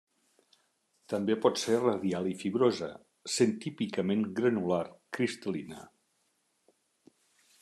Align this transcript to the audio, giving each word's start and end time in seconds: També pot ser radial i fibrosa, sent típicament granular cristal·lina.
També 1.13 1.35
pot 1.43 1.61
ser 1.63 1.77
radial 1.81 2.31
i 2.31 2.33
fibrosa, 2.41 2.91
sent 3.37 3.55
típicament 3.67 4.27
granular 4.41 4.83
cristal·lina. 5.19 5.89